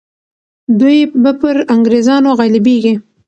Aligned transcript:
دوی 0.79 0.97
به 1.21 1.31
پر 1.39 1.57
انګریزانو 1.73 2.29
غالبیږي. 2.39 2.93